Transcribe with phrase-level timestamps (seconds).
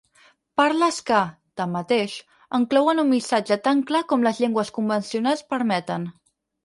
[0.59, 1.17] Parles que,
[1.61, 2.15] tanmateix,
[2.59, 6.09] enclouen un missatge tan clar com les llengües convencionals permeten.